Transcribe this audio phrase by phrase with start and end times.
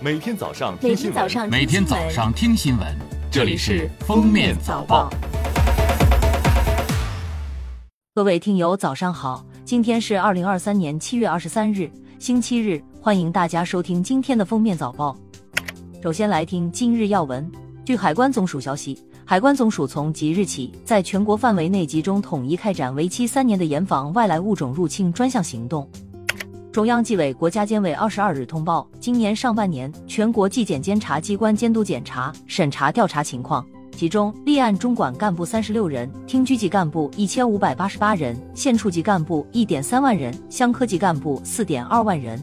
[0.00, 2.86] 每天早上每听新闻，天早上每天早上听新闻，
[3.32, 5.10] 这里是《封面早报》。
[8.14, 9.44] 各位听友，早上好！
[9.64, 11.90] 今天是二零二三年七月二十三日，
[12.20, 15.16] 星期日，欢迎大家收听今天的封面早报。
[16.00, 17.50] 首先来听今日要闻。
[17.84, 25.90] 据海关总署消息，海关总署从即日起，在全国范围内集中统一开展为期三年的严防外来物种入侵专项行动。
[26.70, 33.64] 中央纪委国家监委二十二日通报，今年上半年全国纪检监察机关监督检查、审查调查情况。
[33.96, 42.40] 其中，立案中管干部三十六人，厅局级干部一千五百八十八人，县处级干部一点三万人，乡科级干部四点二万人。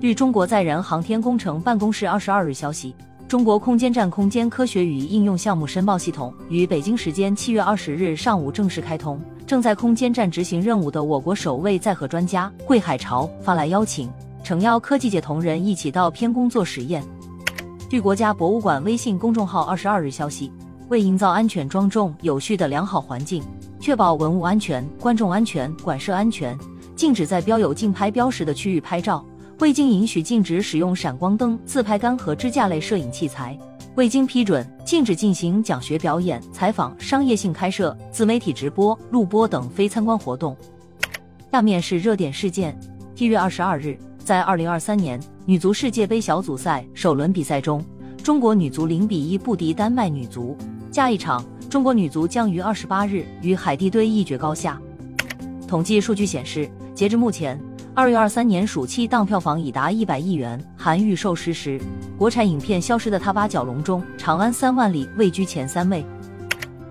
[0.00, 2.94] 据中国载人航天工程办公室二十二日消息，
[3.26, 9.20] 中国空间站空间科学与应用项目申报系统于北京时间七月二十日上午正式开通。
[9.46, 14.10] 正在空间站执行任务的我国首位载荷专家桂海潮发来邀请，
[14.42, 17.02] 诚邀科技界同仁一起到偏宫做实验。
[17.88, 20.52] 据国家博物馆微信公众号二十二日消息，
[20.88, 23.42] 为营造安全、庄重、有序的良好环境，
[23.80, 26.56] 确保文物安全、观众安全、馆舍安全，
[26.94, 29.24] 禁止在标有竞拍标识的区域拍照。
[29.60, 33.56] 未经允许，禁止使用闪光灯、自拍杆和支架类摄影器材。
[33.94, 40.56] 未经批准，禁止进行讲学、表演、采访、商业性开设、自媒体直播、录播等非参观活动。
[41.52, 42.76] 下面是热点事件。
[43.14, 47.82] 七月二十二日，在二零二三年女足世界杯小组赛首轮比赛中，
[48.24, 50.56] 中国女足零比一不敌丹麦女足。
[50.90, 54.80] 下一场，中国女足将于二十八日与海地队一决高下。
[55.68, 57.60] 统计数据显示，截至目前，
[57.96, 61.80] 二月二三年暑期档票房已达一百亿元，含预售实时。
[62.18, 66.04] 国产影片《消失的他》八角笼中，《长安三万里》位居前三位。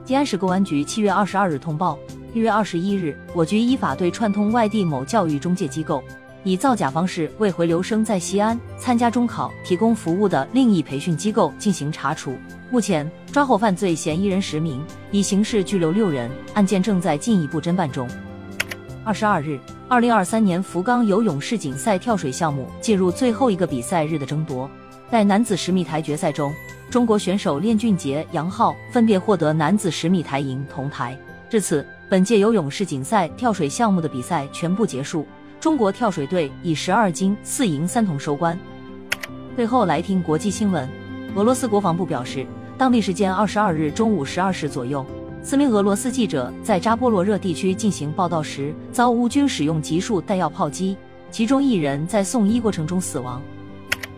[0.06, 2.00] 吉安市公安局七月二十二日通报，
[2.34, 6.02] 一月二十一日，我局依法对串通外地某教育中介机构，
[6.46, 12.34] 以造假方式为回流生在西安参加中考提供服务的另一培训机构进行查处。
[12.72, 14.82] 目前抓获犯罪嫌疑人十名，
[15.12, 18.08] 已刑事拘留六人，案件正在进一步侦办中。
[19.04, 19.60] 二十二日，
[19.94, 24.68] 二零二三年福冈游泳世锦赛跳水项目进入最后一个比赛日的争夺。
[25.12, 26.52] 在男子十米台决赛中，
[26.90, 31.16] 中国选手练俊杰、杨昊分别获得男子十米台银、铜牌。
[31.48, 35.28] 至此，本届游泳世锦赛跳水项目的比赛全部结束，
[35.60, 38.58] 中国跳水队以十二金四银三铜收官。
[39.56, 40.90] 最后来听国际新闻，
[41.36, 42.48] 俄罗斯国防部表示，
[42.80, 45.06] 当地时间二十二日中午十二时左右，
[45.46, 50.96] 四名俄罗斯记者在扎波罗热地区进行报道时，遭乌军使用集束弹药炮击，
[51.32, 53.42] 其中一人在送医过程中死亡。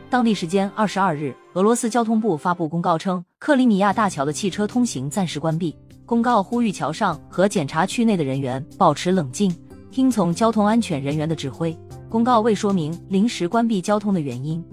[0.08, 5.75] 当地时间二十二日，俄罗斯交通部发布公告称，克里米亚大桥的汽车通行暂时关闭。
[6.06, 9.53] 公告呼吁桥上和检查区内的人员保持冷静，
[9.90, 11.75] 听从交通安全人员的指挥。
[12.07, 14.63] 公告未说明临时关闭交通的原因。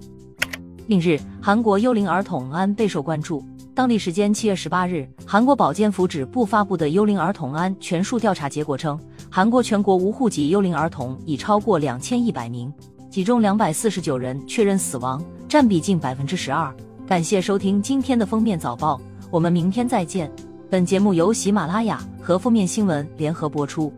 [0.87, 3.43] 近日，韩国幽灵儿童案备受关注。
[3.75, 8.99] 当地时间七月十八日，韩国保健福祉部发布的幽灵儿童安全数调查结果称，
[9.31, 12.71] 韩国全国无户籍幽灵儿童已超过两千一百名。
[13.09, 16.71] 其中两百四十九人确认死亡，占比近百分之十二。
[17.07, 19.01] 感谢收听今天的封面早报，
[19.31, 20.31] 我们明天再见。
[20.69, 23.91] 本节目由喜马拉雅和封面新闻联合播出。